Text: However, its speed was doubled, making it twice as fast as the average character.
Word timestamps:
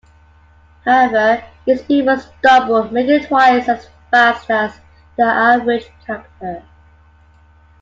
However, 0.83 1.43
its 1.67 1.83
speed 1.83 2.07
was 2.07 2.25
doubled, 2.41 2.91
making 2.91 3.21
it 3.21 3.27
twice 3.27 3.69
as 3.69 3.85
fast 4.09 4.49
as 4.49 4.79
the 5.15 5.25
average 5.25 5.91
character. 6.03 6.63